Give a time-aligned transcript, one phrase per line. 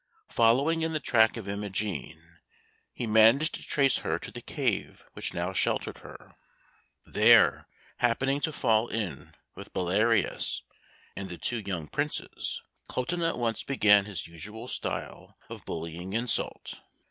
[0.29, 2.39] Following in the track of Imogen,
[2.91, 6.35] he managed to trace her to the cave which now sheltered her.
[7.05, 10.63] There, happening to fall in with Belarius
[11.15, 16.81] and the two young Princes, Cloten at once began his usual style of bullying insult.